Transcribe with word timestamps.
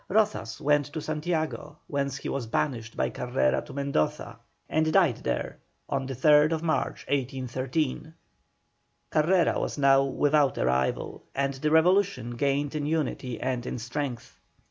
Rozas 0.09 0.59
went 0.59 0.87
to 0.93 0.99
Santiago, 0.99 1.77
whence 1.85 2.17
he 2.17 2.27
was 2.27 2.47
banished 2.47 2.97
by 2.97 3.11
Carrera 3.11 3.61
to 3.61 3.71
Mendoza, 3.71 4.39
and 4.67 4.91
died 4.91 5.17
there 5.17 5.59
on 5.87 6.07
the 6.07 6.15
3rd 6.15 6.59
March, 6.63 7.05
1813. 7.07 8.11
Carrera 9.11 9.59
was 9.59 9.77
now 9.77 10.03
without 10.03 10.57
a 10.57 10.65
rival, 10.65 11.21
and 11.35 11.53
the 11.53 11.69
revolution 11.69 12.31
gained 12.31 12.73
in 12.73 12.87
unity 12.87 13.39
and 13.39 13.63
in 13.67 13.77
strength. 13.77 14.39